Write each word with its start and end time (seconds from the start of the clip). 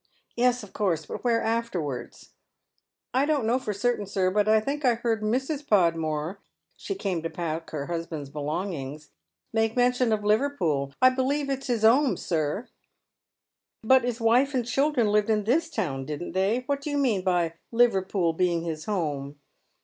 "Yes, 0.35 0.63
of 0.63 0.73
course. 0.73 1.05
But 1.05 1.23
where 1.23 1.43
afterwards?"" 1.43 2.31
I 3.13 3.27
don't 3.27 3.45
know 3.45 3.59
for 3.59 3.71
certain, 3.71 4.07
sir, 4.07 4.31
but 4.31 4.47
I 4.47 4.59
think 4.59 4.83
I 4.83 4.95
heard 4.95 5.21
Mrs. 5.21 5.67
Pod 5.67 5.95
more— 5.95 6.39
she 6.75 6.95
came 6.95 7.21
to 7.21 7.29
pack 7.29 7.69
her 7.69 7.85
husband's 7.85 8.31
things— 8.31 9.11
make 9.53 9.75
mention 9.75 10.11
of 10.11 10.23
Liverpool. 10.25 10.91
I 11.03 11.09
believe 11.09 11.51
it's 11.51 11.67
his 11.67 11.85
'ome, 11.85 12.17
sir."" 12.17 12.67
But 13.91 14.03
his 14.03 14.19
wife 14.19 14.55
and 14.55 14.65
children 14.65 15.11
lived 15.11 15.29
in 15.29 15.43
this 15.43 15.69
town, 15.69 16.07
didn't 16.07 16.31
they? 16.31 16.63
What 16.65 16.81
do 16.81 16.89
you 16.89 16.97
mean 16.97 17.21
by 17.23 17.53
Liverpool 17.71 18.33
being 18.33 18.63
his 18.63 18.85
home 18.85 19.37